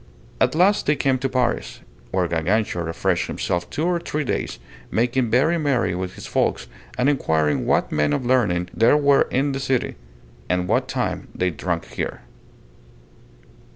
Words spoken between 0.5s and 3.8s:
last they came to Paris, where Gargantua refreshed himself